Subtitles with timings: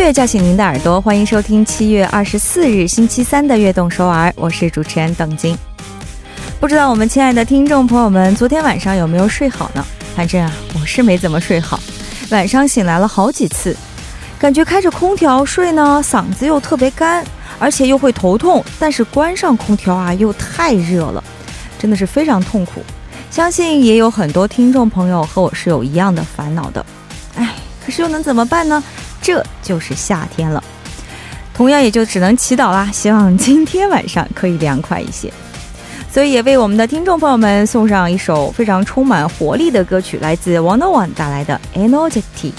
[0.00, 5.54] 乐叫醒您的耳朵，欢迎收听七月二十四日星期三的《悦动首尔》，我是主持人邓晶。
[6.58, 9.84] 不知道我们亲爱的听众朋友们，昨天晚上有没有睡好呢？
[10.16, 11.78] 反正啊，我是没怎么睡好，
[12.30, 13.76] 晚上醒来了好几次，
[14.38, 17.22] 感觉开着空调睡呢，嗓子又特别干，
[17.58, 18.64] 而且又会头痛。
[18.78, 21.22] 但是关上空调啊，又太热了，
[21.78, 22.82] 真的是非常痛苦。
[23.30, 26.84] 相信也有很多听众朋友和我是有一样的烦恼的。
[27.36, 28.82] 哎，可是又能怎么办呢？
[29.30, 30.60] 这就是夏天了，
[31.54, 35.32] 同样也就只能祈祷啦，希望今天晚上可以凉快一些。
[36.12, 42.50] 所以也为我们的听众朋友们送上一首非常充满活力的歌曲，来自 One On One 带来的 Energy。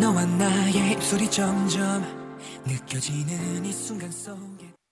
[0.00, 2.02] 너와 나의 입술이 점점
[2.66, 4.83] 느껴지는 이 순간 속에.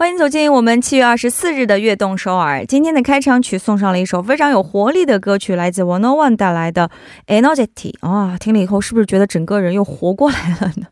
[0.00, 2.64] 欢迎走进我们七月二十四日的悦动首尔。
[2.64, 6.90] 今天的开场曲送上了一首非常有活力的歌曲，来自 One On One 带来的
[7.26, 7.92] Energy。
[8.00, 10.86] 啊，听了以后是不是觉得整个人又活过来了呢？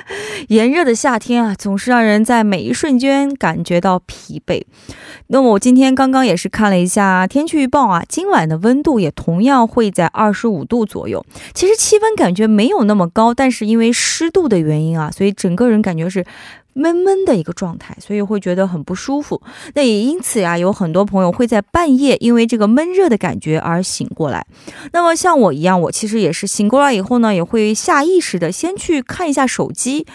[0.48, 4.62] 炎热的夏天啊，总是让人在每一瞬间感觉到疲惫。
[5.26, 11.22] 那么我今天刚刚也是看了一下天气预报啊，今晚的温度也同样会在二十五度左右。
[11.52, 16.24] 其实气温感觉没有那么高，但是因为湿度的原因啊，所以整个人感觉是。
[16.74, 19.40] 闷闷的一个状态，所以会觉得很不舒服。
[19.74, 24.46] 那也因此呀，有很多朋友会在半夜因为这个闷热的感觉而醒过来。
[24.92, 30.06] 那么像我一样，我其实也是醒过来以后呢，也会下意识的先去看一下手机。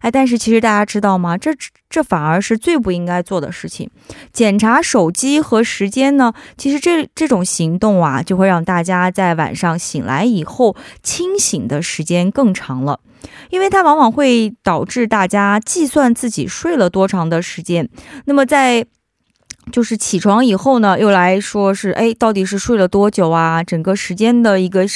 [0.00, 1.38] 哎，但是其实大家知道吗？
[1.38, 1.50] 这
[1.88, 3.90] 这反而是最不应该做的事情。
[4.32, 13.00] 检查手机和时间呢，其实这这种行动啊，就会让大家在晚上醒来以后清醒的时间更长了。
[13.50, 17.88] 因为它往往会导致大家计算自己睡了多长的时间，
[18.24, 18.86] 那么在
[19.72, 23.64] 就是起床以后呢，又来说是哎，到底是睡了多久啊？
[23.64, 24.86] 整个时间的一个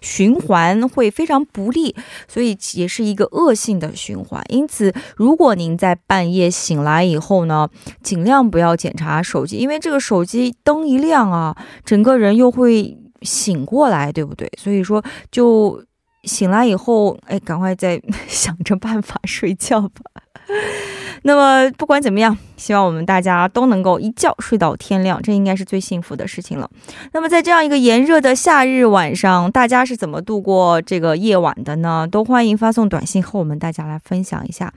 [0.00, 1.96] 循环会非常不利，
[2.28, 4.40] 所以也是一个恶性的循环。
[4.48, 7.68] 因此，如果您在半夜醒来以后呢，
[8.04, 14.48] 尽量不要检查手机，因为这个手机灯一亮啊，整个人又会醒过来，对不对？
[14.56, 15.02] 所以说
[15.32, 15.82] 就。
[16.24, 20.22] 醒来以后，哎，赶快再 想着办法睡觉吧。
[21.22, 26.68] 那么不管怎么样，希望我们大家都能够一觉睡到天亮，这应该是最幸福的事情了。
[27.12, 32.08] 那么在这样一个炎热的夏日晚上，大家是怎么度过这个夜晚的呢？
[32.10, 34.72] 都欢迎发送短信和我们大家来分享一下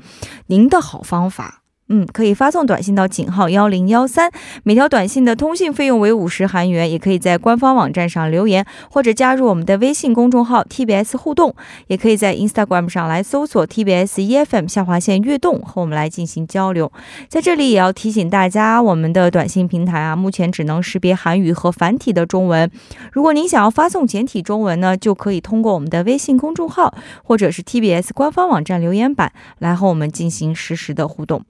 [0.47, 1.62] 您的好方法。
[1.89, 4.31] 嗯，可以发送短信到井号幺零幺三，
[4.63, 6.89] 每条短信的通信费用为五十韩元。
[6.89, 11.55] 也可以在官方网站上留言，或者加入我们的微信公众号 TBS 互动，
[11.87, 16.91] 也可以在 Instagram 上来搜索 TBS EFM 下划线悦动和我们来进行交流。
[17.27, 22.69] 在这里也要提醒大家，我们的短信平台啊，目前只能识别韩语和繁体的中文。
[23.11, 31.43] 如果您想要发送简体中文呢，就可以通过我们的微信公众号或者是 TBS 官方网站留言板来和我们进行实时的互动。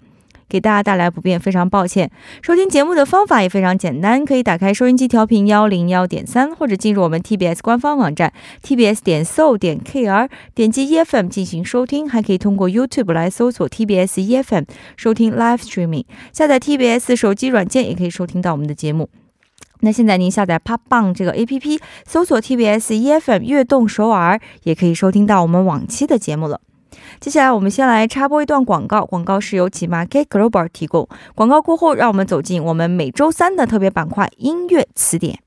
[0.47, 2.09] 给大家带来不便，非常抱歉。
[2.41, 8.31] 收听节目的方法也非常简单，可以打开收音机调频幺零幺点三，或者进入我们 TBS 官方网站
[8.63, 12.09] tbs 点 so 点 kr，点击 EFM 进行收听。
[12.09, 14.65] 还可以通过 YouTube 来搜索 TBS EFM
[14.95, 19.09] 收听 Live Streaming，下载 TBS 手机软件也可以收听到我们的节目。
[19.79, 26.61] 那现在您下载 Pop Bang 这个 APP，搜索 TBS EFM 悦动首尔，也可以收听到我们往期的节目了。
[27.19, 29.05] 接下来，我们先来插播一段广告。
[29.05, 31.07] 广告是由奇马 K Global 提供。
[31.35, 35.39] 广告过后，让我们走进我们每周三的特别板块——音乐词典。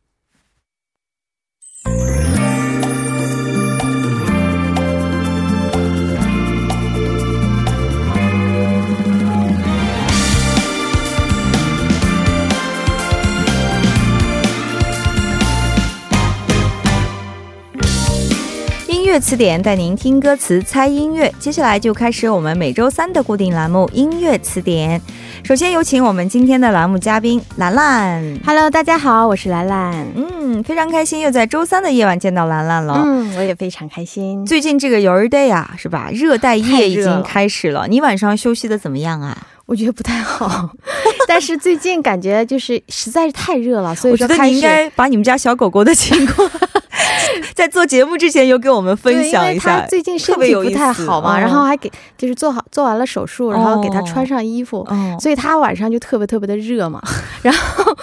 [19.19, 21.33] 词典带您听歌词、猜音乐。
[21.39, 25.01] 接下来就开始我们每周三的固定栏目——音乐词典。
[25.43, 28.39] 首先有请我们今天的栏目嘉宾兰兰。
[28.45, 30.07] Hello，大家好，我是兰兰。
[30.15, 33.03] 嗯，非常开心又在周三的夜晚见到兰兰了。
[33.05, 34.45] 嗯，我也非常开心。
[34.45, 36.11] 最近这个 Your Day 啊，是吧？
[36.13, 37.87] 热带夜已经开始了。
[37.89, 39.37] 你晚上休息的怎么样啊？
[39.67, 40.71] 我觉得不太好，
[41.27, 46.49] 但是最近感觉就是实在是太热了，所以我觉得你应该把你们家小狗狗的情况。
[47.55, 54.79] 在做节目之前有给我们分享一下他，最近身体不太好嘛，然后还给就是做好做完了手术，然后给他哦穿上衣服。
[54.89, 57.01] 哦，所以他晚上就特别特别的热嘛，
[57.43, 57.97] 然后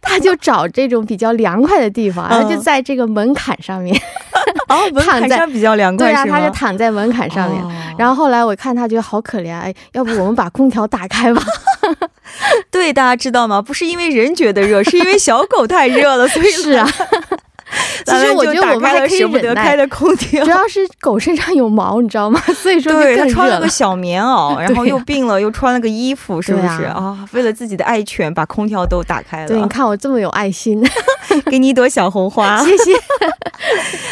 [0.00, 3.94] 他就找这种比较凉快的地方，然后就嗯在这个门槛上面，
[4.68, 7.62] 哦，门槛上比较凉快，对啊，是他就躺在门槛上面。
[7.62, 11.40] 哦然后后来我看他觉得好可怜，哎，要不我们把空调打开吧？
[12.68, 13.62] 对，大家知道吗？
[13.62, 16.88] 不是因为人觉得热，是因为小狗太热了，所以是啊，
[18.06, 20.50] 其实我觉得我们还可以舍不得开的空调主。
[20.50, 22.40] 要是狗身上有毛，你知道吗？
[22.56, 23.68] 所以说就对，它穿了个。
[23.74, 27.28] 小棉袄， 然后又病了，又穿了个衣服，是不是啊啊？
[27.32, 30.80] 为了自己的爱犬，把空调都打开对，你，看我这么有爱心，
[31.46, 32.62] 给你一朵小红花。
[32.64, 32.92] 谢谢。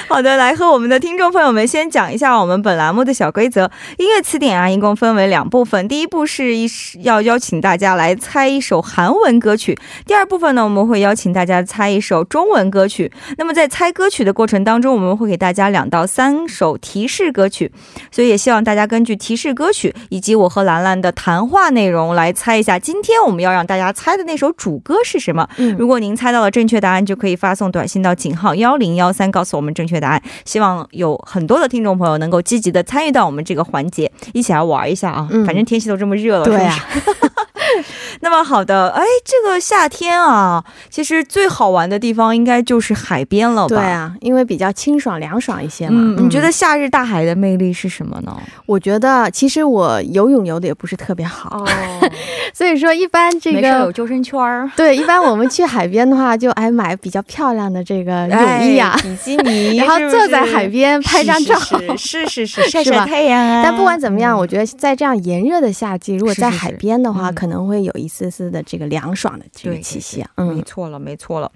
[0.08, 3.70] 好的，来和我们的听众朋友们先讲一下我们本栏目的小规则。
[3.98, 5.86] 音乐词典啊，一共分为两部分。
[5.86, 6.68] 第一步是一
[7.02, 13.12] 要邀请大家来猜一首韩文歌曲，第二部分呢，我们会邀请大家猜一首中文歌曲。
[13.42, 17.72] 那么在猜歌曲的过程当中，我们会给大家两到三首提示歌曲，
[18.12, 25.48] 所以也希望大家根据提示歌曲以及我和兰兰的谈话内容来猜一下，今天我们要让大家猜的那首主歌是什么。
[25.56, 30.22] 嗯如果您猜到了正确答案，就可以发送短信到井号幺零幺三，告诉我们正确答案。
[30.44, 35.26] 希望有很多的听众朋友能够积极的参与到我们这个环节，一起来玩一下啊！
[35.32, 37.10] 嗯反正天气都这么热了，对啊是？
[38.20, 43.76] 那么好的，哎，这个夏天啊，其实最好玩的地方应该就是海边了吧？
[43.76, 43.78] 对。
[43.78, 46.00] 啊，因为比较清爽凉爽一些嘛。
[46.00, 48.36] 嗯，你觉得夏日大海的魅力是什么呢？
[48.66, 52.10] 我觉得其实我游泳游的也不是特别好，哦，
[52.54, 53.92] 所以说一般这没事，有个。
[53.92, 54.70] 救生圈儿。
[54.76, 61.54] 对，一般我们去海边的话，就哎买比较漂亮的这个泳衣啊，哎 比基尼，然后坐在海边拍张照。
[61.96, 63.62] 是是是是是晒晒太阳啊。
[63.62, 70.30] 但不管怎么样，嗯我觉得在这样炎热的夏季，如果在海边的话，嗯可能会有一丝丝的这个凉爽的这个气息啊。
[70.36, 71.50] 对没嗯，错了，没错了。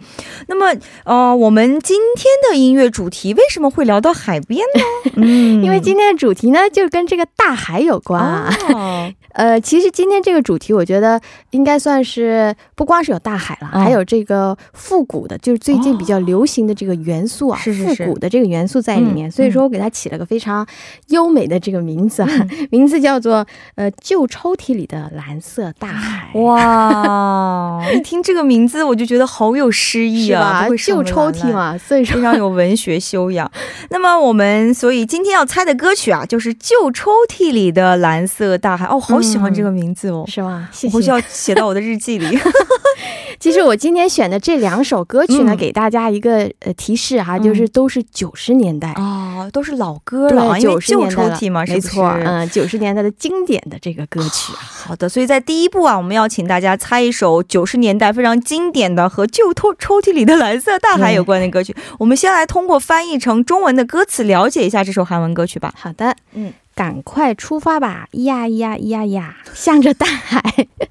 [0.49, 5.13] 那么，呃，我们今天的音乐主题为什么会聊到海边呢？
[5.17, 8.55] 嗯因为今天的主题呢，就跟这个大海有关啊。
[8.73, 11.21] 哦 呃，其实今天这个主题，我觉得
[11.51, 19.29] 应该算是不光是有大海了，嗯还有这个复古的，就是最近比较流行的这个元素啊，复古的这个元素在里面。
[19.29, 20.67] 嗯所以说我给它起了个非常
[21.09, 26.31] 优美的这个名字啊，嗯 名字叫做呃旧抽屉里的蓝色大海。
[26.41, 33.51] 哇，一听这个名字我就觉得好有诗意啊，旧抽屉嘛，所以说非常有文学修养。
[33.91, 38.87] 那么我们所以今天要猜的歌曲啊，就是《旧抽屉里的蓝色大海》。
[38.89, 40.69] 哦，好喜欢这个名字哦，是吗？
[40.73, 41.09] 谢我回去。
[41.09, 42.39] 要写到我的日记里。
[43.39, 48.93] 其实我今天选的这两首歌曲呢，嗯给大家一个呃提示哈，嗯就是都是九十年代。
[48.97, 61.75] 哦，都是老歌了啊，对，因为九十旧年代了抽屉嘛，是没错，嗯，九十年代的经典的这个歌曲啊，好的，所以在第一步啊，我们要请大家猜一首九十年代非常经典的和旧抽抽屉里的蓝色大海有关的歌曲。
[61.99, 65.73] 我们先来通过翻译成中文的歌词了解一下这首韩文歌曲吧。
[65.77, 70.43] 好的，嗯，赶快出发吧，咿呀咿呀咿呀呀，向着大海，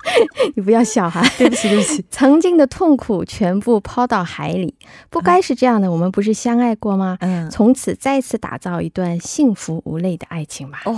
[0.55, 2.05] 你不要笑哈，对不起，对不起。
[2.09, 4.73] 曾经的痛苦全部抛到海里，
[5.09, 7.17] 不该是这样的，我们不是相爱过吗？
[7.19, 10.81] 嗯，从此再次打造一段幸福无泪的爱情吧。
[10.85, 10.93] 哇，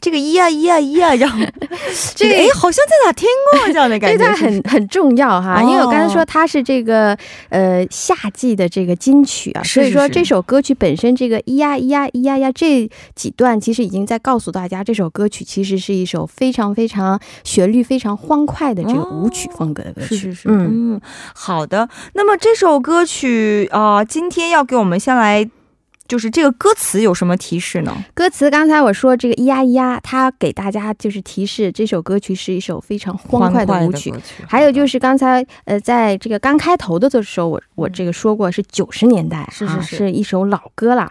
[0.00, 1.38] 这个咿呀咿呀咿呀，让
[2.14, 7.16] 这这个个哎，好像在哪听过这样的感对觉，它很很重要哈，哦因为我刚才说它是这个
[7.48, 20.16] 呃夏季的这个金曲啊，所以说这首歌曲本身这个咿呀咿呀咿呀呀这几段，其实已经在告诉大家，这首歌曲其实是一首非常非常旋律非常欢快的这个舞曲风格的歌曲。
[20.16, 21.00] 是是是，嗯，嗯，
[21.34, 21.88] 好的。
[22.14, 25.48] 那么这首歌曲啊、今天要给我们先来，
[26.08, 28.04] 就是这个歌词有什么提示呢？
[28.14, 34.10] 歌词刚才我说这个咿呀咿呀，它给大家就是提示，这首歌曲是一首非常欢快的舞曲。
[34.12, 41.10] 曲还有就是刚才呃，在这个刚开头的的时候，我我这个说过是九十年代，是是是一首老歌了。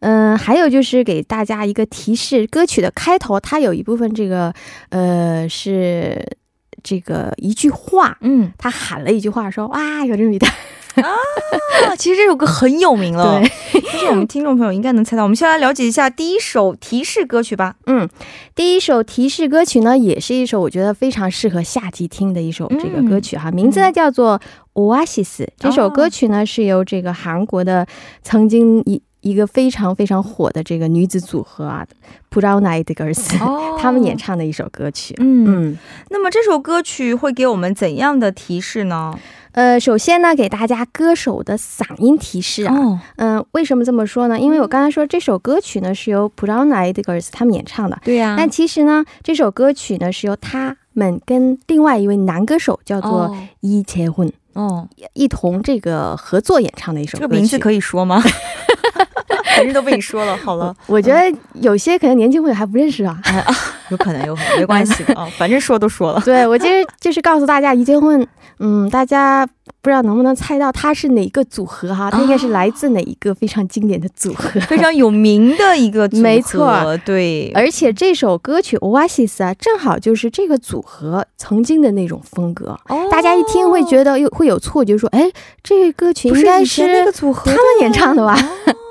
[0.00, 4.52] 嗯、还有就是给大家一个提示，歌曲的开头它有一部分这个
[4.90, 6.36] 呃是
[6.82, 10.52] 这个一句话，嗯他喊了一句话说哇有这么一段，
[11.02, 15.22] 啊，其实这首歌很有名了，对，其实我们听众朋友应该能猜到。
[15.22, 17.76] 我们先来了解一下第一首提示歌曲吧。
[17.86, 18.08] 嗯，
[18.54, 24.40] 第一首提示歌曲呢，也是一首我觉得非常适合夏季听的一首这个歌曲哈，名字呢叫做
[24.74, 25.46] Oasis。
[25.58, 27.86] 这首歌曲呢是由这个韩国的
[28.22, 31.84] 曾经一一个非常非常火的这个女子组合啊
[32.30, 34.16] Brown Eyed Girls、哦 他们演。
[34.16, 35.14] 唱的一首歌曲。
[35.18, 39.14] 嗯，嗯，那么这首歌曲会给我们怎样的提示呢？
[39.56, 42.74] 呃，首先呢，给大家歌手的嗓音提示啊。
[42.74, 44.38] 哦，嗯、为什么这么说呢？
[44.38, 57.20] 因为我刚才说这首歌曲呢是由 Brown Eyed Girls 他们演唱的，对呀但其实呢，这首歌曲呢是由他们跟另外一位男歌手叫做哦伊切混哦，一同这个合作演唱的一首歌曲。
[57.22, 58.22] 这个名字可以说吗？
[59.56, 60.76] 反正都被你说了，好了。
[60.86, 63.18] 我觉得有些可能年轻朋友还不认识啊，
[63.90, 66.20] 有可能，有可能，没关系的 啊，反正说都说了。
[66.24, 68.26] 对，我其实 就是告诉大家，一结婚，
[68.58, 69.46] 嗯，大家
[69.82, 72.10] 不知道能不能猜到他是哪个组合哈？
[72.10, 76.22] 他应该是来自哪一个非常经典的组合，非常有名的一个组合。
[76.26, 77.52] 没错，对。
[77.54, 82.76] 而且这首歌曲 Oasis 啊，正好就是这个组合曾经的那种风格。
[82.88, 83.08] 哦。
[83.10, 85.30] 大家一听会觉得有会有错觉，说，哎，
[85.62, 88.36] 这个歌曲应该是那个组合他们演唱的吧？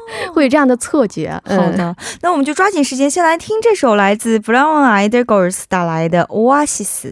[0.33, 1.31] 会有这样的错觉。
[1.45, 7.11] 好的，那我们就抓紧时间，先来听这首来自 Brown Eyed Girls 带来的《Oasis》。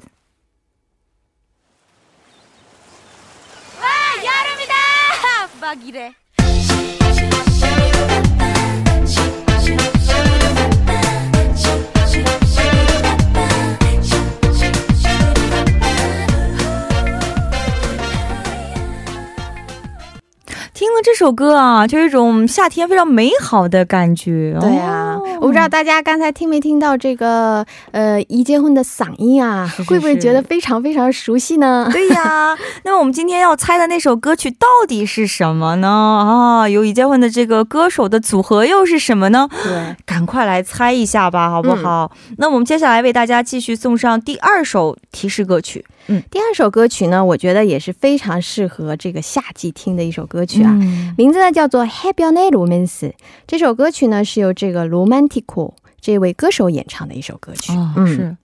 [20.84, 24.54] 听了这首歌啊，就有一种夏天非常美好的感觉。
[24.60, 31.88] 对呀，我不知道大家刚才听没听到这个呃，一结婚的嗓音啊，会不会觉得非常非常熟悉呢？
[31.90, 35.88] 对呀， 那么我们今天要猜的那首歌曲到底是什么呢？
[35.88, 39.48] 啊，有一结婚的这个歌手的组合又是什么呢？
[39.63, 42.12] 对，赶快来猜一下吧，好不好？
[42.38, 45.86] 那我们接下来为大家继续送上第二首提示歌曲。
[46.08, 50.72] 嗯，第二首歌曲呢，我觉得也是非常适合这个夏季听的一首歌曲啊，
[51.18, 53.00] 名字呢叫做《Happy Romance》。
[53.48, 57.72] 这首歌曲呢是由这个 Romantico 这位歌手演唱的一首歌曲。
[57.96, 58.38] 嗯，是。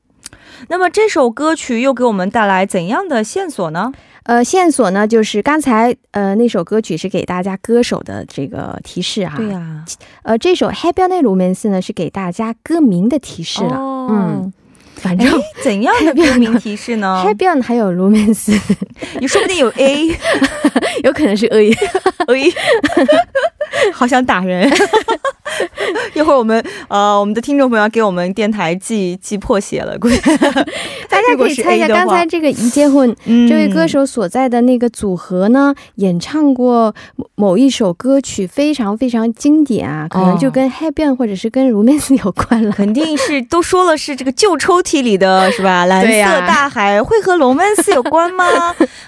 [0.68, 3.92] 那么这首歌曲又给我们带来怎样的线索呢？
[4.24, 9.34] 呃，线索呢就是刚才呃那首歌曲是给大家歌手的这个提示啊。
[9.36, 9.86] 对呀。
[10.24, 13.75] 呃，这首《Happy Romance》呢是给大家歌名的提示了。
[14.10, 14.54] 嗯。
[15.01, 18.58] 反正怎样的歌名提示呢？Happy on 还有 Romance，
[19.20, 20.08] 你说不定有 A，
[21.03, 21.74] 有可能是 A，A，
[23.93, 24.69] 好想打人。
[26.13, 30.17] 一会儿我们呃，我们的听众朋友给我们电台寄寄破鞋了，估计。
[31.09, 36.93] 大家可以猜一下，刚才这个一结婚这位歌手所在的那个组合呢，演唱过
[37.35, 45.85] 某一首歌曲，非常非常经典啊，可能就跟 Happy on 或者是跟 Romance 有关了，肯定是都说了是这个旧抽屉里的是吧？
[45.85, 48.45] 蓝色大海会和 Romance 有关吗？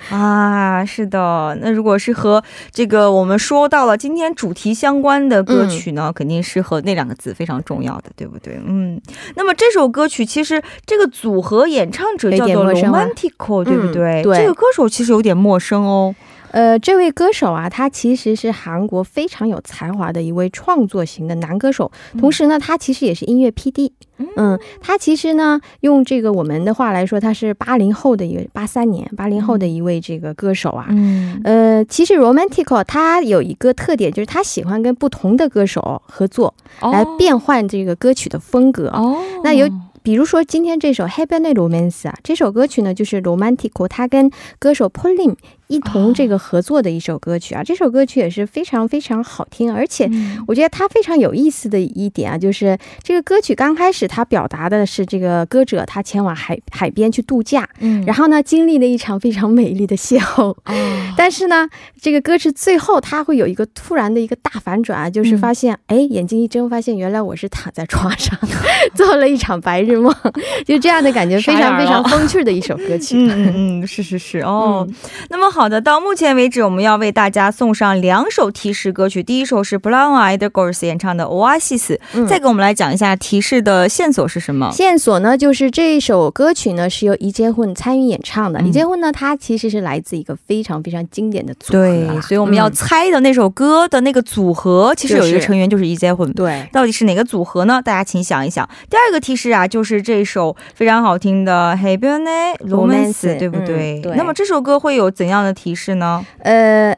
[0.10, 8.60] 啊，是的，那如果是和这个我们说到了今天主题相关的歌曲呢，肯定是和那两个字非常重要的，对不对？
[8.66, 9.02] 嗯，
[9.36, 14.22] 那么这首歌曲其实这个组合演唱者叫做 Romantico，对不对？
[14.24, 16.16] 对，这个歌手其实有点陌生哦。
[16.52, 23.92] 呃，这位歌手啊，他其实是韩国非常有才华的一位创作型的男歌手，同时呢，他其实也是音乐 PD。
[24.36, 30.86] 嗯，他其实呢，用这个我们的话来说，他是八零后的一个八三年八零后的一位这个歌手啊。
[30.90, 38.90] 嗯，呃，其实 Romantico 他有一个特点，就是他喜欢跟不同的歌手合作，来变换这个歌曲的风格。
[38.90, 39.68] 哦，那有。
[40.04, 45.36] 比如说今天这首《Night Romance》啊，这首歌曲呢就是 Romantico 他跟歌手 Pauline
[45.72, 47.64] 一同这个合作的一首歌曲啊。
[47.64, 50.10] 这首歌曲也是非常非常好听，而且
[50.48, 60.54] 我觉得它非常有意思的一点啊，就是这个歌曲刚开始它表达的是这个歌者他前往海海边去度假，嗯，然后呢经历了一场非常美丽的邂逅，
[61.16, 61.70] 但是呢
[62.02, 68.38] 这个歌词最后它会有一个突然的一个大反转，就是发现哎眼睛一睁，发现原来我是躺在床上
[68.94, 69.92] 做了一场白日。
[70.02, 70.12] 梦？
[70.66, 73.18] 就这样的感觉，非常非常风趣的一首歌曲。
[73.18, 74.88] 嗯嗯嗯，是是是哦。
[75.30, 79.22] 那么好的，到目前为止，我们要为大家送上两首提示歌曲。
[79.22, 82.00] 第一首是 Brown Eyed Girls 演唱的 Oasis。
[82.28, 84.72] 再给我们来讲一下提示的线索是什么？
[84.72, 88.62] 线索呢，就是这一首歌曲呢是由李杰混参与演唱的。
[88.62, 91.80] 李杰混呢，它其实是来自一个非常非常经典的组合。
[91.80, 96.32] 对，所以我们要猜的那首歌的那个组合，其实有一个成员就是李杰混。
[96.34, 97.82] 对，到底是哪个组合呢？
[97.84, 98.68] 大家请想一想。
[98.90, 99.82] 第二个提示啊，就。
[99.84, 102.32] 是这首非常好听的《黑边的
[102.70, 104.00] Romance》，对不对？
[104.00, 104.16] 对。
[104.16, 106.26] 那么这首歌会有怎样的提示呢？
[106.44, 106.96] 呃，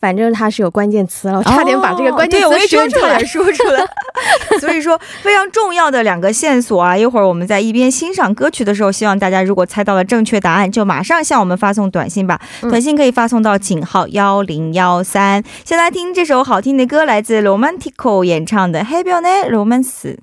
[0.00, 3.84] 反正它是有关键词了，我差点把这个关键词说出来，说出来。
[4.60, 6.96] 所以说非常重要的两个线索啊！
[6.96, 12.40] 一会儿我们在一边欣赏歌曲的时候，希望大家如果猜到了正确答案，就马上向我们发送短信吧。
[12.62, 15.42] 短信可以发送到井号幺零幺三。
[15.64, 20.16] 先来听这首好听的歌，来自 Romantico 演唱的《黑边的 Romance》。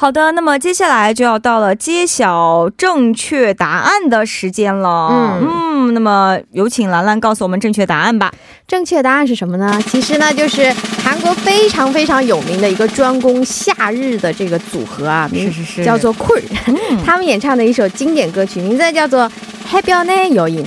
[0.00, 5.08] 好的，那么接下来就要到了揭晓正确答案的时间了。
[5.10, 5.48] 嗯，
[5.88, 8.32] 嗯那么有请兰兰告诉我们正确答案吧。
[8.68, 9.76] 正确答案是什么呢？
[9.90, 16.44] 其实呢，就是韩国非常非常有名的一个专攻夏日的这个组合啊，是是是，叫做 Queer，
[17.04, 19.28] 他们演唱的一首经典歌曲，名字叫做
[19.68, 20.64] 《Happy On Your In》。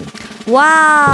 [0.52, 1.10] 哇！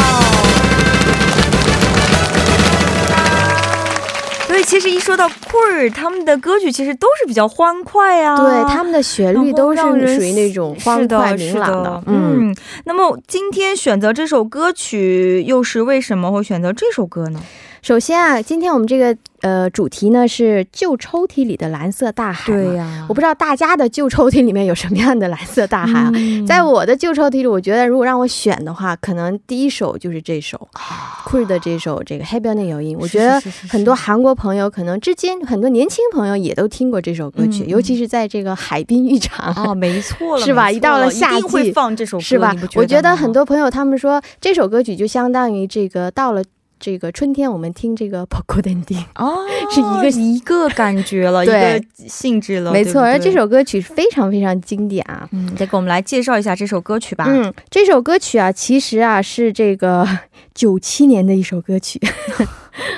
[4.58, 9.80] 所以其实一说到 Queer，他们的歌曲其实都是比较欢快啊，对，他们的旋律都是
[10.16, 12.04] 属于那种欢快明朗的。
[12.08, 17.40] 嗯，那么今天选择这首歌曲，又是为什么会选择这首歌呢？
[17.82, 19.16] 首先啊，今天我们这个。
[19.42, 22.52] 呃，主题呢是旧抽屉里的蓝色大海。
[22.52, 26.12] 对呀，我不知道大家的旧抽屉里面有什么样的蓝色大海啊？
[26.48, 30.68] 在我的旧抽屉里，我觉得如果让我选的话，可能第一首就是这首
[31.28, 32.98] Queen 的这首这个《黑标内有音》。
[33.00, 40.72] 我觉得很多韩国朋友可能至今很多年轻朋友也都听过这首歌曲，尤其是在这个海滨浴场啊，没错了， 是吧？
[40.72, 42.56] 一到了夏季会放这首歌，是吧？
[42.74, 46.44] 我觉得很多朋友他们说这首歌曲就相当于这个到了。
[46.80, 49.38] 这个春天，我们听这个《p o c o d e n d i 哦，
[49.72, 53.02] 是一个一个感觉了， 一个性质了，没错。
[53.02, 57.26] 而这首歌曲非常非常经典啊，嗯，再给我们来介绍一下这首歌曲吧。
[57.28, 60.08] 嗯，这首歌曲啊，其实啊是这个
[60.54, 62.00] 九七年的一首歌曲。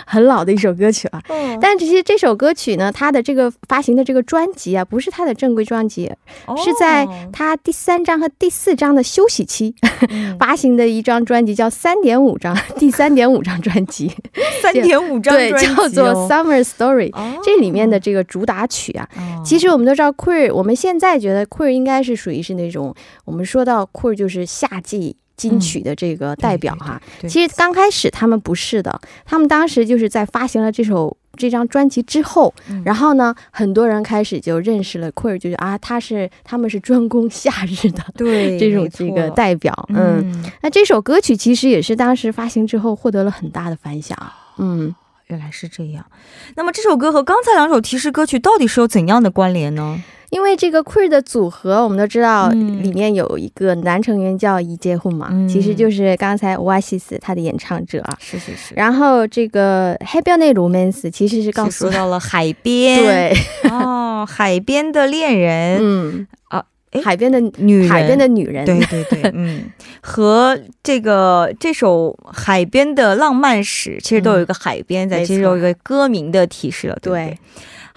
[0.06, 1.22] 很老的一首歌曲了，
[1.62, 6.12] 但其实这首歌曲呢，它的这个发行的这个专辑啊，不是它的正规专辑，
[6.58, 9.74] 是在它第三张和第四张的休息期
[10.40, 14.12] 发行的一张专辑，叫三点五张，第三点五张专辑，
[14.62, 17.12] 三点五张对，叫做《Summer Story》，
[17.44, 19.08] 这里面的这个主打曲啊，
[19.44, 22.94] 其实我们都知道，Queer，我们现在觉得 Queer 应该是属于是那种，
[23.26, 25.16] 我们说到 Queer 就是夏季。
[25.40, 32.54] 金曲的这个代表哈，其实刚开始他们不是的，他们当时就是在发行了这首这张专辑之后，
[32.84, 44.18] 然后呢，很多人开始就认识了 Queer，就是啊，他是他们是专攻夏日的，对这种这个代表，嗯，那这首歌曲其实也是当时发行之后获得了很大的反响，
[44.58, 44.94] 嗯，
[45.28, 46.06] 原来是这样。
[46.56, 50.04] 那么这首歌和刚才两首提示歌曲到底是有怎样的关联呢？
[50.30, 58.18] 因为这个 Queer 的组合，我们都知道里面有一个男成员叫伊杰混嘛，其实就是刚才 Oasis 他的演唱者啊。
[58.20, 58.76] 是是是。
[58.76, 63.34] 然后这个 Happy Night Romance 其实是告诉说到了海边，对
[63.72, 66.64] 哦，海边的恋人，嗯啊，
[67.04, 69.64] 海边的女人，海边的女人，对对对，嗯，
[70.02, 77.36] 和这个这首海边的浪漫史其实都有一个海边在，其实有一个歌名的提示了，对。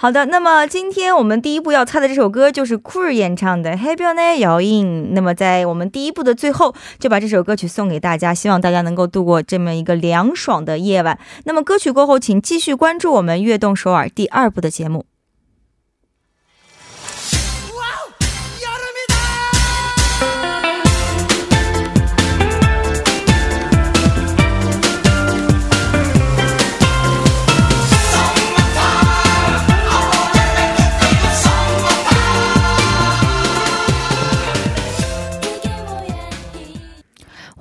[0.03, 4.85] 好的，那么今天我们第一步要猜的这首歌就是库尔演唱的《Happy Night 摇印》。
[5.13, 11.17] 那么在我们第一步的最后，就把这首歌曲送给大家，希望大家能够度过这么一个凉爽的夜晚。
[11.45, 15.05] 那么歌曲过后，请继续关注我们《悦动首尔》第二部的节目。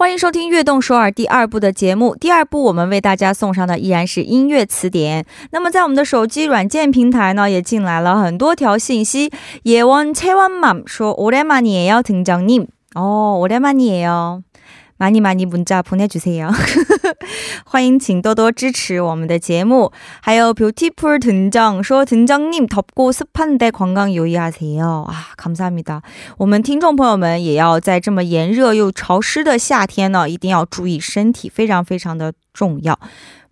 [0.00, 2.14] 欢迎收听《悦动首尔》第二部的节目。
[2.16, 5.24] 第二部我们为大家送上的依然是音乐词典。
[5.50, 9.30] 那么在我们的手机软件平台呢，也进来了很多条信息。
[9.64, 12.66] 예원채원맘说오랜만이에요등장 님。
[12.94, 14.42] 哦，오랜만이에요
[15.00, 16.50] 많이많이문자보내주세요
[17.66, 19.92] 欢迎，请多多支持我们的节目。
[20.22, 26.00] 还有 Beautiful 등장说등장님덥고습한데건강유의하세요啊，감사합니 다。
[26.38, 32.98] 我们听众朋友们也要在这么炎热又潮湿的夏天呢，一定要注意身体，非常非常的重要。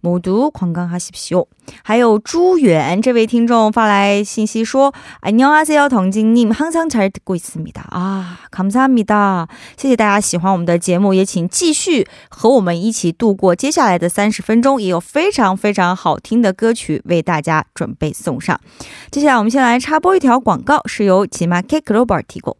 [0.02, 1.48] 모두건강하십시 오。
[1.82, 9.48] 还有朱远这位听众发来信息说：“안녕하세요동진님항상잘듣고있습니다啊，감사합니 다。
[9.78, 18.60] 谢谢大家喜欢我们的节目，也请继续和我们一起度过接下来的三十分钟，也有非常非常好听的歌曲为大家准备送上。
[19.10, 22.58] 接下来我们先来插播一条广告，是由吉玛 K Global 提供。”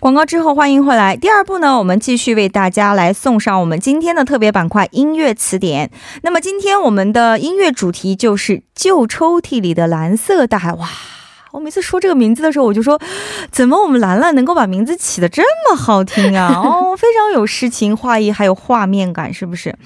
[0.00, 1.16] 广告之后，欢迎回来。
[1.16, 5.90] 第二步呢，我们继续为大家来送上我们今天的特别板块——音乐词典。
[6.22, 10.72] 那么，今天我们的音乐主题就是旧抽屉里的蓝色大海。
[10.72, 10.88] 哇！
[11.52, 12.98] 我每次说这个名字的时候，我就说，
[13.50, 16.52] 怎么我们兰兰能够把名字起的这么好听啊？
[16.54, 19.76] 哦，非常有诗情画意，还有画面感，是不是？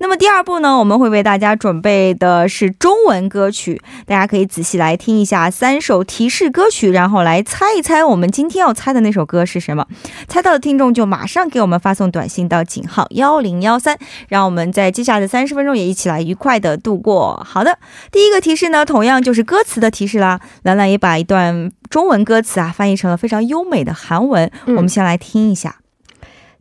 [0.00, 3.80] 那么第二步呢，我们会为大家准备的是中文歌曲。
[4.06, 9.86] 大家可以仔细来听一下三首提示歌曲，然后来猜一猜我们今天要猜的那首歌是什么。
[10.28, 17.42] 猜到的听众就马上给我们发送短信到井号幺零幺三，让我们在接下来的三十分钟也一起来愉快的度过。
[17.46, 17.78] 好的，
[18.12, 20.38] 第一个提示呢，同样就是歌词的提示啦。
[20.64, 25.75] 兰兰也把一段中文歌词啊翻译成了非常优美的韩文，嗯我们先来听一下。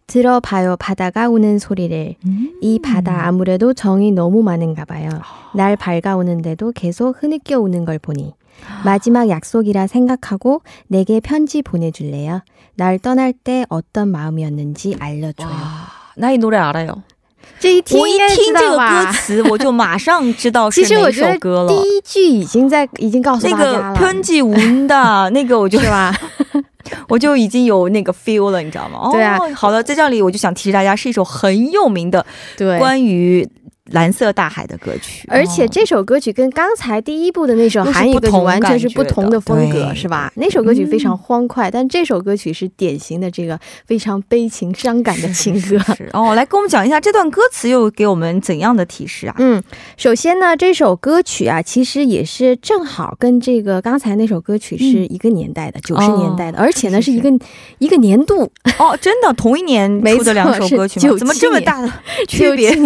[0.06, 2.14] 들어봐요 바다가 우는 소리를
[2.62, 5.10] 이 바다 아무래도 정이 너무 많은가 봐요.
[5.54, 8.32] 날 밝아오는데도 계속 흐느껴 오는 걸 보니
[8.86, 12.40] 마지막 약속이라 생각하고 내게 편지 보내줄래요?
[12.74, 15.52] 날 떠날 때 어떤 마음이었는지 알려줘요.
[16.16, 17.02] 那一노래 알아요？
[17.60, 19.12] 这一听我一应该知听这个歌道吧？
[19.12, 21.68] 词，我就马上 知道是哪其实我觉首歌了。
[21.68, 26.16] 得第一句已经在已经告诉那大家了，个편지운的那个，我就是吧？
[27.08, 29.10] 我就已经有那个 feel 了，你知道吗？
[29.12, 32.24] 对啊哦、好的，在这里我就想提示大家，是一首很有名的
[32.56, 32.78] 对。
[32.78, 33.46] 关于
[33.91, 40.31] 蓝色大海的歌曲，而且哦这首歌曲跟刚才第一部的那首又是韩语歌曲不同完全是不同的风格，是吧？
[40.37, 45.59] 那首歌曲非常嗯欢快，但这首歌曲是典型的这个非常悲情伤感的情歌。
[45.59, 46.09] 是是是。
[46.13, 49.35] 哦，来跟我们讲一下这段歌词又给我们怎样的提示啊？
[49.37, 49.61] 嗯，
[49.97, 57.29] 首先呢，这首歌曲啊，其实也是正好跟这个刚才那首歌曲是一个年代的，九、十、年代的，而且呢是一个
[57.79, 61.01] 一个年度，哦，真的同一年没出的两首歌曲？
[61.17, 61.91] 怎么这么大的
[62.29, 62.73] 区别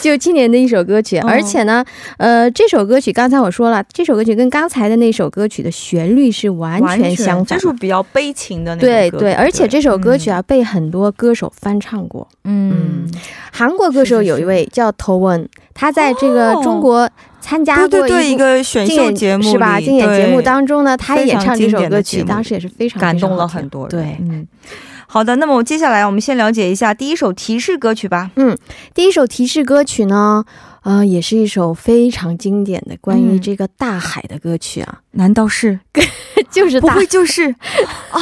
[0.00, 0.30] 九七？
[0.30, 1.84] 年，的一首歌曲，哦而且呢，
[2.16, 7.62] 呃，这首歌曲刚才我说了，这首歌曲跟刚才的那首歌曲的旋律是完全相反的。
[7.62, 12.28] 这是比较悲情的那种歌对对，而且这首歌曲啊，啊，被很多歌手翻唱过。
[12.44, 13.10] 嗯，
[13.50, 19.80] 韩国歌手有一位叫 To Won，他在这个哦中国参加过对对对，一个选秀节目是吧？
[19.80, 23.90] 竞演节目当中呢，他也演唱这首歌曲，当时也是非常感动了很多人。
[23.90, 24.46] 对，嗯，
[25.12, 28.30] 好的，那么我接下来我们先了解一下第一首提示歌曲吧。
[28.36, 28.56] 嗯
[28.94, 30.44] 第一首提示歌曲呢，
[30.82, 35.78] 呃，也是一首非常经典的关于嗯这个大海的歌曲啊， 难道是？
[36.50, 37.54] 就是大不会就是
[38.10, 38.20] 啊？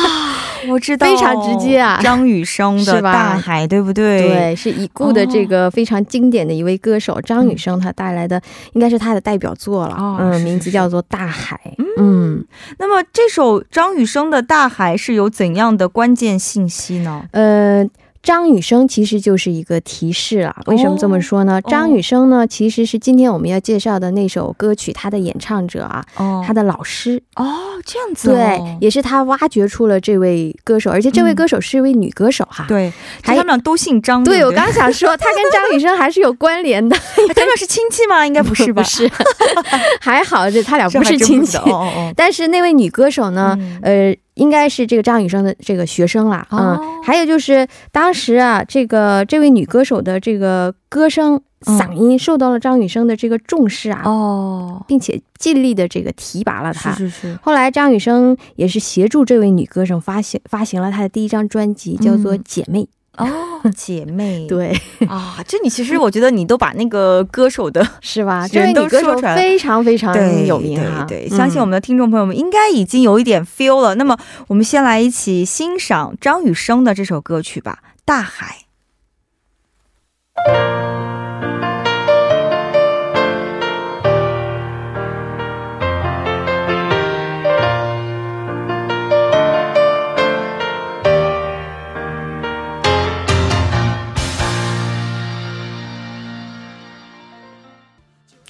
[0.68, 4.28] 我知道，非常直接啊张雨生的《大海》，对不对？
[4.28, 8.42] 对，是已故的这个非常经典的一位歌手、张雨生，他带来的
[8.74, 11.58] 应该是他的代表作了，嗯，名字叫做《大海》，
[11.96, 12.44] 嗯
[12.78, 17.24] 那么这首张雨生的《大海》是有怎样的关键信息呢？
[17.30, 17.86] 呃。
[18.22, 21.60] 张雨生其实就是一个提示啊，为什么这么说呢？
[21.64, 21.70] 哦。
[21.70, 26.44] 张雨生呢，其实是今天我们要介绍的那首歌曲，他的演唱者啊，哦。
[26.46, 27.46] 他的老师，哦，
[27.84, 31.34] 这样子、哦，对，也是他挖掘出了这位歌手，而且这位嗯。
[31.34, 32.64] 歌手是一位女歌手哈。
[32.68, 36.96] 对，还他们俩都姓张，对，对对，我刚想说，他跟张雨生还是有关联的，
[37.34, 38.24] 他们是亲戚吗？
[38.26, 38.82] 应该不是吧？
[38.82, 39.10] 不是，
[40.00, 41.58] 还好这他俩不是亲戚。
[42.16, 43.78] 但是那位女歌手哦，呢，嗯。
[43.82, 46.46] 呃，应该是这个张雨生的这个学生啦。
[46.50, 56.92] 嗯，哦还有就是当时啊，这个这位女歌手的这个歌声嗯嗓音受到了张雨生的这个重视啊，哦，并且尽力的这个提拔了她。
[56.92, 62.80] 是是是，后来张雨生也是协助这位女歌手发行发行了她的第一张专辑，叫做《嗯姐妹》。
[63.18, 64.74] 哦， 姐妹，对，
[65.08, 68.46] 啊，这你其实我觉得你都把那个歌手的 是吧？
[68.48, 70.14] 这位人都女歌手说出来非常非常
[70.46, 73.94] 有名哈、对对，嗯相信我们的听众朋友们应该已经有一点 feel 了。
[73.96, 78.64] 那么，我们先来一起欣赏张雨生的这首歌曲吧，《大海》。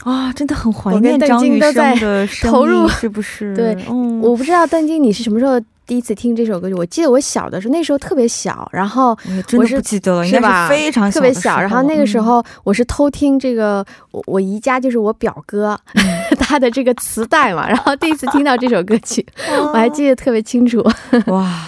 [0.05, 3.55] 啊，真的很怀念张雨生的 投入，是不是？
[3.57, 6.75] 对嗯，我不知道邓晶你是什么时候第一次听这首歌曲？
[6.75, 9.17] 我记得我小的时候，那时候特别小，然后
[9.57, 16.05] 我是不记得了，应该是非常特别小，然后那个时嗯候我是偷听这个我我姨家就是我表哥、嗯
[16.39, 19.25] 他的这个磁带嘛，然后第一次听到这首歌曲，
[19.59, 20.83] 我还记得特别清楚。
[21.27, 21.67] 哇，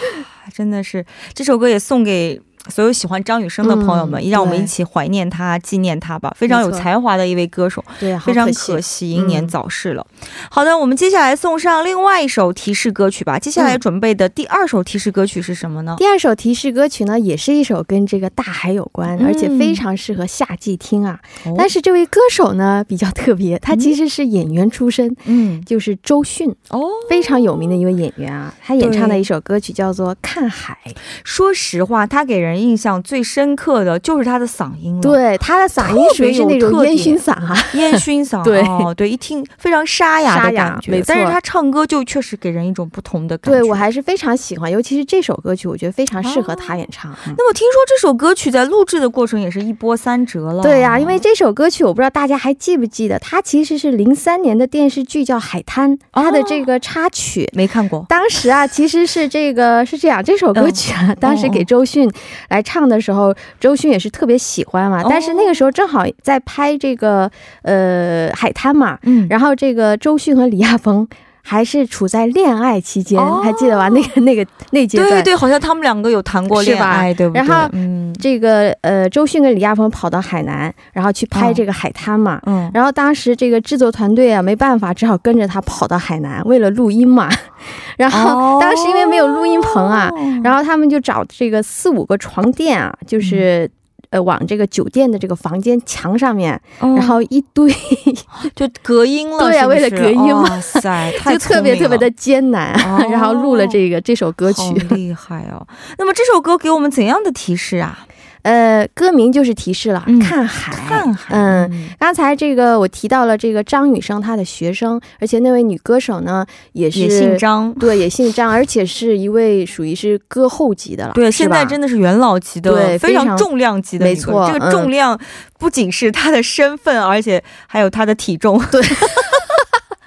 [0.54, 6.34] 真的是这首歌也送给所有喜欢张雨生的朋友们，让我们一起怀念他、纪念他吧。
[6.36, 10.06] 非常有才华的一位歌手，对，非常可惜英年嗯早逝了。
[10.50, 13.38] 好的，我们接下来送上另外一首提示歌曲吧。
[13.38, 15.94] 接下来嗯准备的第二首提示歌曲是什么呢？
[15.98, 21.18] 第二首提示歌曲呢，也是一首跟这个大海有关，嗯而且非常适合夏季听啊。
[21.44, 28.54] 哦但是这位歌手呢比较特别，他其实是演员出身，嗯，就是周迅，哦，非常有名的一位演员啊。
[28.62, 30.76] 他演唱的一首歌曲叫做《看海》。
[31.24, 43.60] 说实话，他给人人印象最深刻的就是他的嗓音了。，对，他的嗓音属于是那种 烟熏嗓啊，烟熏嗓，对哦，对，一听非常沙哑的感觉，但是他唱歌就确实给人一种不同的感觉。
[43.60, 47.10] 对我还是非常喜欢，尤其是这首歌曲，我觉得非常适合他演唱。
[47.26, 50.62] 嗯那么听说这首歌曲在录制的过程也是一波三折了。
[50.62, 57.48] 对呀、因为这首歌曲我不知道大家还记不记得，它其实是零三年的电视剧叫《海滩》，它的这个插曲。
[57.52, 58.04] 没看过。
[58.08, 62.10] 当时啊，其实是这个是这样，这首歌曲嗯啊，当时给周迅
[62.48, 65.02] 来唱的时候，周迅也是特别喜欢嘛。
[65.02, 67.30] 哦但是那个时候正好在拍这个
[67.62, 71.06] 呃海滩嘛，嗯，然后这个周迅和李亚鹏
[71.50, 73.88] 还是处在恋爱期间，哦还记得吧？
[73.88, 77.42] 那个 那个那阶段，对对，好像他们两个有谈过恋爱，对不对？
[77.42, 82.40] 然后嗯这个呃，周迅跟李亚鹏跑到海南，然后去拍哦这个海滩嘛。
[82.46, 87.28] 嗯，然后当时这个制作团队啊，没办法，只好跟着他跑到海南，为了录音嘛。
[87.98, 90.08] 然后当时因为没有录音棚啊，
[90.44, 93.68] 然后他们就找这个四五个床垫啊，就是。
[94.10, 97.72] 呃，往这个酒店的这个房间墙上面，哦然后一堆，
[98.56, 104.62] 就隔音了， 对呀为了隔音嘛哇塞，太就特别特别的艰难，哦然后录了这个这首歌曲。
[104.90, 105.64] 厉害哦！
[105.98, 108.06] 那么这首歌给我们怎样的提示啊？
[108.42, 110.18] 呃，歌名就是提示了，嗯。
[110.18, 117.72] 看海，看海，嗯，刚才这个我提到了这个张雨生她的学生，而且那位女歌手呢也是也姓，张。
[117.74, 124.70] 对，也姓张，而且是一位属于是歌后级的了，对，现在真的是元老级的，对非常重量级的没错这个嗯。
[124.70, 125.18] 重量
[125.58, 128.60] 不仅是她的身份，而且还有她的体重。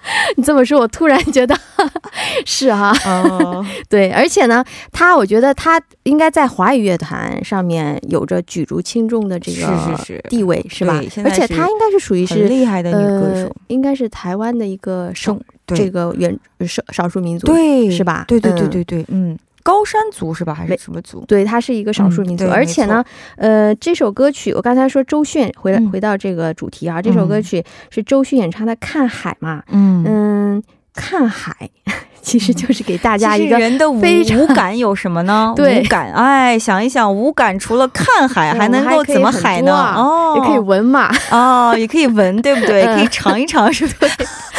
[0.35, 1.55] 你这么说，我突然觉得
[2.45, 9.97] 是哈、哦， 对，而且呢，他我觉得他应该在华语乐坛上面有着举足轻重的这个
[10.29, 15.37] 地位，是吧而且是她应该是属于是厉害的女歌呃手，，应该是台湾的一个少
[15.67, 16.37] 这个原
[16.67, 18.25] 少少数民族，对是吧？
[18.27, 18.69] 对对对嗯。
[18.69, 20.53] 对对，嗯，高山族是吧？
[20.53, 21.23] 还是什么族？
[21.25, 23.03] 对，它是一个少数民族，嗯而且呢，
[23.37, 31.69] 呃，这首歌曲我刚才说周迅回来、嗯回到这个主题啊，这首歌曲是周迅演唱的《看海》嘛，嗯嗯，看海
[32.21, 35.53] 其实就是给大家一个人的无非常无感有什么呢？
[35.57, 39.73] 对无感，哎，想一想，无感除了看海，还能够怎么海呢？
[39.97, 42.83] 哦，也可以闻嘛， 哦，也可以闻，对不对？
[42.85, 44.13] 嗯可以尝一尝，是不是？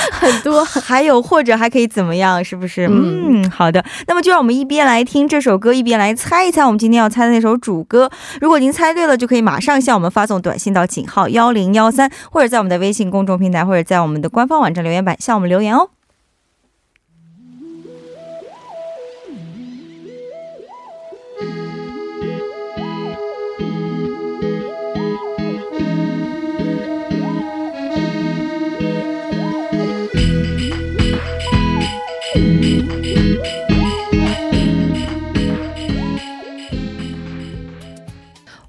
[0.12, 0.64] 很多。
[0.64, 2.42] 还有或者还可以怎么样？
[2.44, 2.86] 是不是？
[2.86, 3.84] 嗯嗯，好的。
[4.06, 8.10] 那么就让我们一边来听这首歌，一边来猜一猜我们今天要猜的那首主歌。
[8.40, 15.88] 如果您猜对了，就可以马上向我们发送短信到井号幺零幺三，或者在我们的微信公众平台，或者在我们的官方网站留言板向我们留言哦。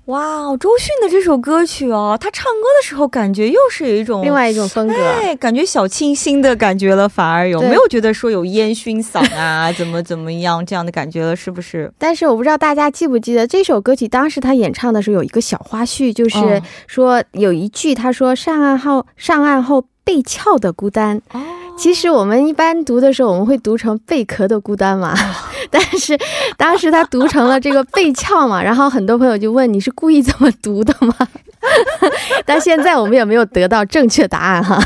[0.05, 11.35] 哇哦，周迅的这首歌曲哦，她唱歌的时候感觉又是有一种另外一种风格，哎，感觉小清新的感觉了，反而有对没有觉得说有烟熏嗓啊，怎么怎么样这样的感觉了？
[11.35, 11.91] 是不是？
[11.97, 21.19] 但是我不知道大家记不记得这首歌曲，当时他演唱的时候有一个小花絮，就是哦说有一句他说上岸后上岸后被撬的孤单。
[21.33, 21.41] 哦，
[21.77, 25.13] 其实我们一般读的时候，我们会读成贝壳的孤单嘛，
[25.69, 26.17] 但是
[26.57, 31.13] 当时他读成了这个贝壳嘛，然后很多朋友就问你是故意这么读的吗？
[32.45, 34.79] 但现在我们也没有得到正确答案哈，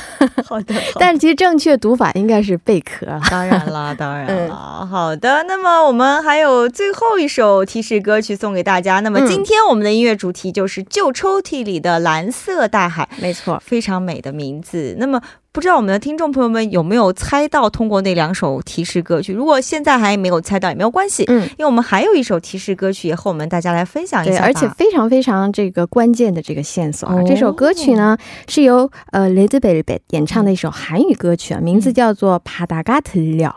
[0.47, 3.05] 好的，但是其实正确读法应该是贝壳。
[3.29, 4.87] 当然啦， 当然嗯啦。
[4.89, 9.01] 好的，那么我们还有最后一首提示歌曲送给大家。
[9.01, 14.95] 那么嗯今天我们的音乐主题就是旧抽屉里的蓝色大海，没错，非常美的名字。
[14.97, 15.21] 那么。
[15.51, 17.69] 不知道我们的听众朋友们有没有猜到？
[17.69, 24.45] 通过那两首提示歌曲，如果现在还没有猜到也没有关系，嗯，因为我们还有一首提示歌曲也和我们大家来分享一，下吧。
[24.45, 33.55] 而且非常非常这个关键的这个线索啊，哦这首歌曲呢是由呃 Led Belly 演唱的一首韩语歌曲啊，名字叫做《帕达嘎特了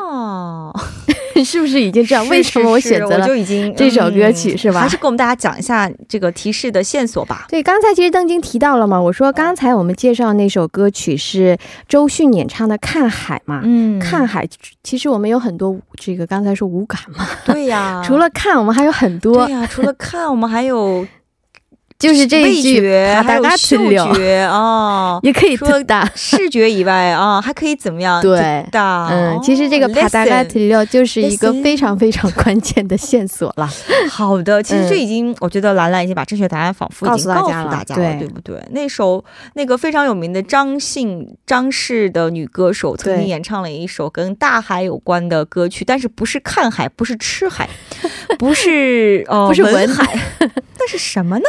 [0.00, 0.74] 哦，》，
[1.44, 7.46] 是不是已经这样为什么我选择了就已经这首歌曲是吧还是给我们大家讲一下这个提示的线索吧。
[7.48, 11.56] 对，刚才其实邓晶提到了嘛，我说刚才我们介绍那首歌曲是
[11.88, 13.60] 周迅演唱的《看海》嘛。
[13.64, 14.46] 嗯看海，
[14.82, 21.06] 其实我们有很多这个刚才说无感嘛，对呀， 除了看，我们还有很多对，呀，除了看，我们还有
[22.08, 25.20] 就是这一句觉，帕达嘎还有嗅觉哦。
[25.24, 26.04] 也可以除了听到。
[26.14, 28.20] 视觉以外啊，还可以怎么样？
[28.20, 33.68] 对的，哦嗯，其实这个帕达嘎 listen 特了就是一个非常非常关键的线索了。
[34.10, 38.60] 好的，其实嗯这已经，我觉得兰兰已经把正确答案仿佛已经告诉大家了大家了，对对不对？
[38.72, 47.68] 那首那个非常有名的张姓张氏的女歌手，曾经对演唱了一首跟大海有关的歌曲，但是不是看海，不是吃海，
[48.38, 50.18] 不是哦，不是文海，
[50.78, 51.44] 那是什么呢？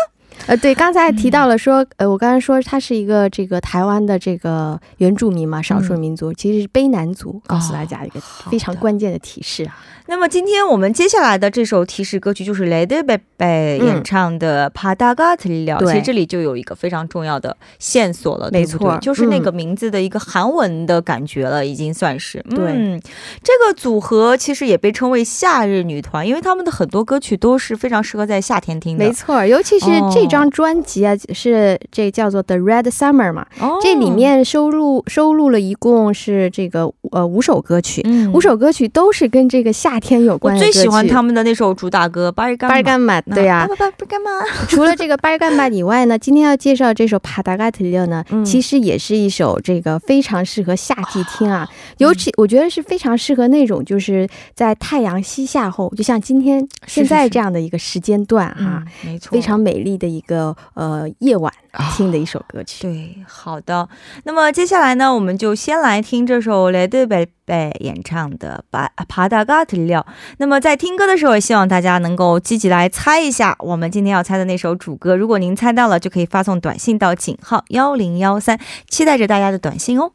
[0.46, 8.20] 呃，对，刚才提到了说，呃，我刚才说他是一个这个台湾的这个原住民嘛，少数民族，其实是卑南族，告诉大家一个
[8.52, 9.78] 非常关键的提示啊。
[10.06, 15.78] 那么今天我们接下来的这首提示歌曲就是 Lady Baby 演唱的《帕达嘎特里了》。
[15.86, 22.44] 其实这里就有一个非常重要的线索了，没错，就是那个名字的一个韩文的感觉了，已经算是。
[22.50, 23.00] 对，
[23.42, 29.06] 这个组合其实也被称为夏日女团，因为他们的很多歌曲都是非常适合在夏天听的。
[29.06, 33.48] 没错，尤其是这张专辑啊，是这叫做 The Red Summer 嘛，
[33.82, 39.93] 这里面收录收录了一共是这个呃五首歌曲，五首歌曲都是跟这个夏。
[39.94, 43.22] 夏天有关，我最喜欢他们的那首主打歌《巴尔干巴尔干玛》。
[43.36, 44.32] 对呀，巴尔干玛。
[44.68, 51.70] 除了这个巴尔干玛以外呢， 今天要介绍这首《帕达嘎特列》呢，其实也是一首这个非常适合夏季听啊。
[52.00, 61.54] 尤其我觉得是非常适合那种就是在太阳西下后，就像今天现在这样的一个时间段哈，没错，非常美丽的一个呃夜晚
[61.96, 62.82] 听的一首歌曲。
[62.82, 63.88] 对，好的。
[64.24, 67.28] 那么接下来呢，我们就先来听这首雷德贝。
[67.46, 70.06] 贝演唱的《巴帕达嘎特料》。
[70.38, 75.16] 那么在听歌的时候，也希望大家能够积极来猜一下我们今天要猜的那首主歌。
[75.16, 80.12] 如果您猜到了，就可以发送短信到井号幺零幺三，期待着大家的短信哦。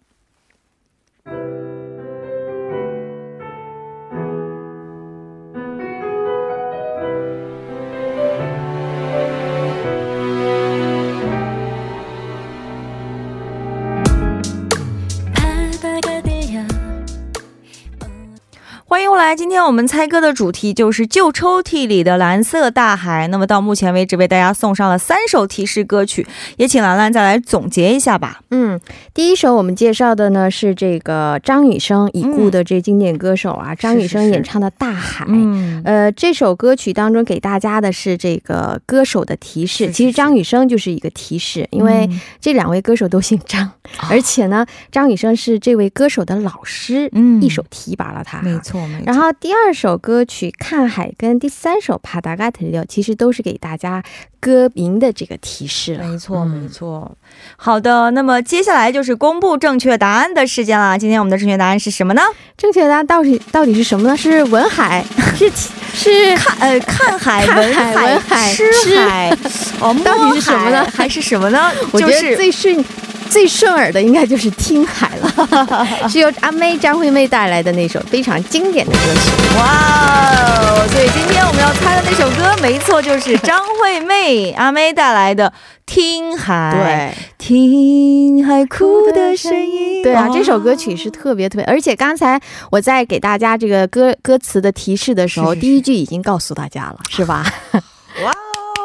[18.91, 23.29] 欢迎回来，今天我们猜歌的主题就是旧抽屉里的蓝色大海。
[23.29, 28.41] 那么到目前为止，为大家送上了三首提示歌曲，也请兰兰再来总结一下吧。
[28.51, 28.81] 嗯，
[29.13, 35.27] 第一首我们介绍的呢是这个张雨生已故的这经典歌手啊，张雨生演唱的《大海》。
[35.29, 42.09] 嗯，呃，这首歌曲当中给大家的是这个歌手的提示，其实张雨生就是一个提示，因为
[42.41, 43.71] 这两位歌手都姓张，
[44.11, 48.81] 而且呢，张雨生是这位歌手的老师，嗯，一手提拔了他，没错。
[49.05, 54.03] 然后第二首歌曲《看海》跟第三首《帕达嘎特六》，其实都是给大家
[54.41, 56.07] 歌名的这个提示了。
[56.07, 57.11] 没错，没错。
[57.57, 60.97] 好的，那么接下来就是公布正确答案的时间了。
[60.99, 62.23] 今天我们的正确答案是什么呢？
[62.57, 64.17] 正确答案到底到底是什么呢？
[64.17, 65.51] 是文海， 是
[65.93, 67.75] 是看呃看海，文
[68.21, 68.65] 海，吃
[68.97, 69.37] 海，
[69.81, 70.85] 哦，到底是什么呢？
[70.95, 71.71] 还是什么呢？
[71.93, 72.85] 我觉得最顺。
[73.31, 79.57] 最顺耳的应该就是《听海》了， 是由阿妹张惠妹带来的那首非常经典的歌曲。
[79.59, 80.89] 哇哦！
[80.91, 85.49] 所以今天我们要猜的那首歌，没错，就是张惠妹阿妹带来的
[85.87, 86.73] 《听海》。
[86.85, 90.03] 对，听海哭的声音。
[90.03, 97.45] 对啊，这首歌曲是特别特别，而且刚才我在给大家这个歌歌词的提示的时候，第一句已经告诉大家了，是吧？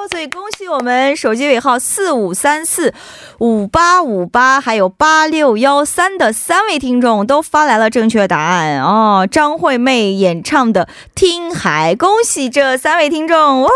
[0.10, 2.94] 所以恭喜我们手机尾号四五三四
[3.40, 8.82] 五八五八还有八六幺三的三位听众都发来了正确答案。
[8.82, 13.70] 哦张惠妹演唱的听海恭喜这三位听众哦。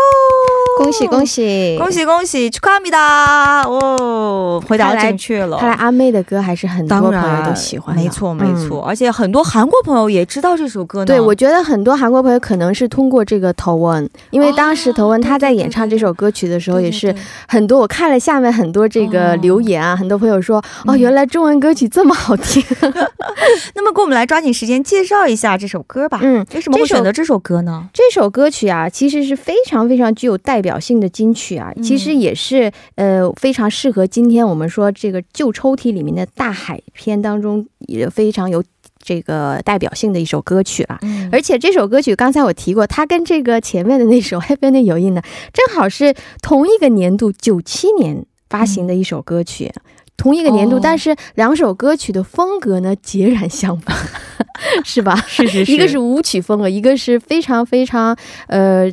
[0.78, 1.76] 恭喜恭喜。
[1.78, 5.56] 恭喜恭喜去卡米达哦回答正确了。
[5.58, 11.06] 看来阿妹的歌还是很多朋友都喜欢没错没错而且很多韩国朋友也知道这首歌呢。
[11.06, 17.14] 对我觉得很多韩国朋友可能是通过这个头文因为当时头文他在演唱这首歌曲的时候也是
[17.46, 22.60] 很多，我看了下面很多这个留言啊，很多朋友说哦，原来中文歌曲这么好听。
[23.76, 26.18] 那么，给我们来抓紧时间介绍一下这首歌吧。
[26.20, 27.88] 嗯，为什么会选择这首歌呢？
[27.94, 38.60] 这首歌曲啊，其实是非常非常具有代表性的金曲啊，其实也是呃非常适合今天我们说这个旧抽屉里面的大海篇当中也非常有。
[39.08, 40.98] 这个代表性的一首歌曲了，
[41.32, 49.72] 而且这首歌曲刚才我提过，它跟这个前面的那首 《Happy New Year》呢，正好是同一个年度，九七年发行的一首歌曲，
[50.18, 53.96] 同一个年度，但是两首歌曲的风格呢截然相反，
[54.84, 55.16] 是吧？
[55.26, 58.14] 是是是，一个是舞曲风格，一个是非常非常
[58.48, 58.92] 呃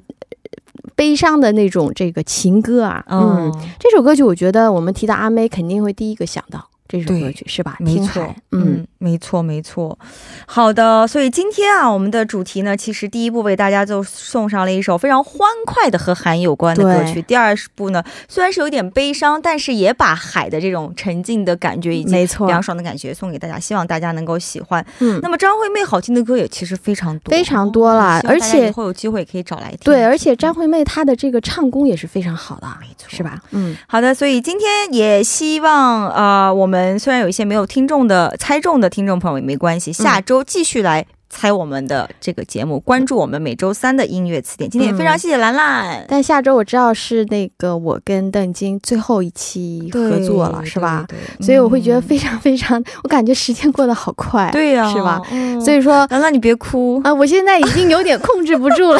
[0.95, 3.03] 悲伤的那种这个情歌啊。
[3.09, 6.69] 嗯，这首歌曲我觉得我们提到阿妹肯定会第一个想到。
[7.01, 7.75] 这首歌曲是吧？
[7.79, 9.97] 没错，嗯，没错，没错。
[10.45, 17.21] 好的，所以今天啊，我们的主题呢，其实第一部为大家就送上了一首非常欢快的和海有关的歌曲。
[17.21, 22.13] 第二部呢，虽然是有点悲伤，但是也把海的这种沉静的感觉以及
[22.45, 24.85] 凉爽的感觉送给大家，希望大家能够喜欢。
[24.99, 29.79] 嗯，那么张惠妹好听的歌也其实非常多，非常多了，而且以后有机会可以找来听。
[29.83, 33.41] 对，而且张惠妹她的这个唱功也是非常好的，没错，是吧？
[33.51, 36.84] 嗯，好的，所以今天也希望啊，我们。
[36.99, 41.05] 虽然有一些没有听众的猜中的听众朋友也没关系，下周继续来。
[41.27, 44.69] 猜我们的这个节目，关注我们每周三的音乐词典。
[44.69, 46.05] 今天也非常谢谢兰兰。
[46.07, 51.05] 但下周我知道是那个我跟邓晶最后一期合作了，是吧？
[51.41, 55.19] 所以我会觉得非常非常，我感觉时间过得好快，对呀，是吧？
[55.59, 58.99] 所以说，兰兰你别哭啊，我现在已经有点控制不住了。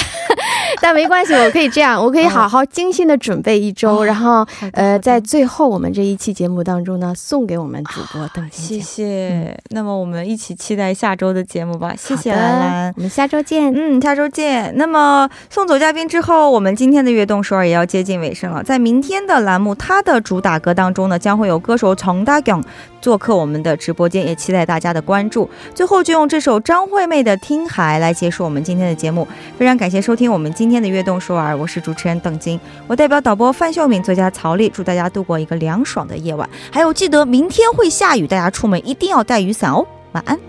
[0.82, 9.58] 但没关系，我可以这样，我可以好好精心的准备一周，然后呃，在最后我们这一期节目当中呢，送给我们主播邓谢谢。
[9.70, 11.94] 那么我们一起期待下周的节目吧。
[11.98, 13.74] 谢谢兰兰，我们下周见。
[13.76, 14.74] 嗯，下周见。
[14.76, 18.64] 那么送走嘉宾之后，我们今天的悦动首尔也要接近尾声了。
[18.64, 22.64] 在明天的栏目，它的主打歌当中呢，将会有歌手从大경
[23.06, 25.48] 做客我们的直播间，也期待大家的关注。
[25.76, 29.28] 最后就用这首张惠妹的《听海》来结束我们今天的节目。
[29.60, 36.50] 非常感谢收听我们今天的悦动首尔，我是主持人邓晶，我代表导播范秀敏、作家曹丽，祝大家度过一个凉爽的夜晚。
[36.72, 39.86] 还有记得明天会下雨，大家出门一定要带雨伞哦。
[40.14, 40.40] 晚安。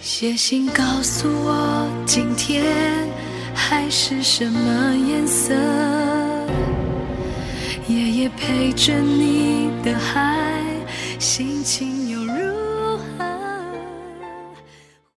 [0.00, 2.64] 写信告诉我，今天
[3.54, 5.52] 海是什么颜色？
[7.88, 10.60] 夜夜陪着你的海，
[11.20, 11.95] 心情。